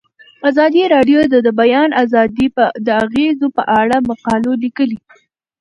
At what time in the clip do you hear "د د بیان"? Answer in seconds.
1.33-1.89